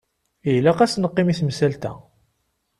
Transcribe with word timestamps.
Ilaq 0.53 0.79
ad 0.81 0.89
as-neqqim 0.89 1.27
i 1.31 1.33
temsalt-a. 1.39 1.91